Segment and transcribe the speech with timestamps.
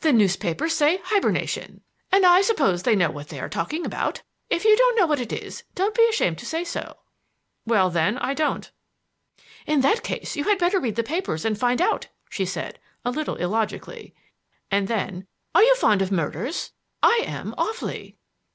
[0.00, 4.22] "The newspapers say 'hibernation,' and I suppose they know what they are talking about.
[4.48, 6.96] If you don't know what it is, don't be ashamed to say so."
[7.66, 8.70] "Well, then, I don't."
[9.66, 13.10] "In that case you had better read the papers and find out," she said, a
[13.10, 14.14] little illogically.
[14.70, 16.72] And then: "Are you fond of murders?
[17.02, 18.16] I am, awfully."